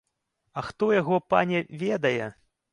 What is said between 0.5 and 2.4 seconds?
А хто яго, пане, ведае.